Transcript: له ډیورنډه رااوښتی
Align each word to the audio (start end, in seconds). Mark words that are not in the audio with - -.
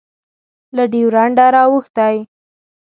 له 0.75 0.83
ډیورنډه 0.91 1.45
رااوښتی 1.55 2.15